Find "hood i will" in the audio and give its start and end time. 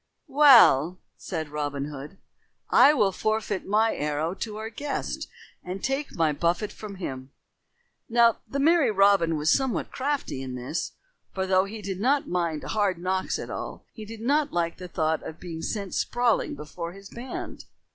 1.85-3.11